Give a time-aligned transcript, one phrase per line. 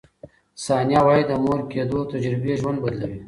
[0.65, 3.17] ثانیه وايي، د مور کیدو تجربې ژوند بدلوي.